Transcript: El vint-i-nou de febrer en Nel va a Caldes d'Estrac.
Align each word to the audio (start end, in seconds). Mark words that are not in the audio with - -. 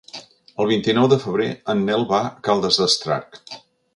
El 0.63 0.67
vint-i-nou 0.71 1.09
de 1.11 1.19
febrer 1.25 1.51
en 1.75 1.85
Nel 1.89 2.07
va 2.13 2.21
a 2.29 2.33
Caldes 2.49 2.83
d'Estrac. 2.85 3.41